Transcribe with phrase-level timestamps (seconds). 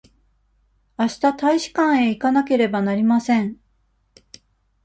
[0.97, 3.59] あした大使館へ行かなければなりません。